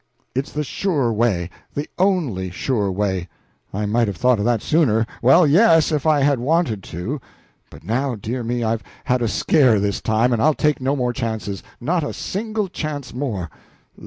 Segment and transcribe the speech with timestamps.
[0.33, 1.41] It's the sure way,
[1.75, 3.29] and the only sure way;
[3.71, 7.21] I might have thought of that sooner well, yes, if I had wanted to.
[7.69, 11.13] But now dear me, I've had a scare this time, and I'll take no more
[11.13, 11.61] chances.
[11.79, 13.51] Not a single chance more.